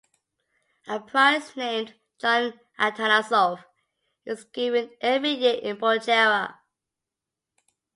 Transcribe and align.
A 0.87 0.99
prize 0.99 1.55
named 1.55 1.93
John 2.19 2.59
Atanasov 2.79 3.63
is 4.25 4.45
given 4.45 4.89
every 4.99 5.33
year 5.35 5.59
in 5.61 5.77
Bulgaria. 5.77 6.57